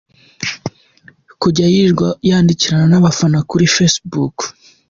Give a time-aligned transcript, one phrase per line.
[1.41, 4.35] kujya yirirwa yandikirana nabafana kuri facebook.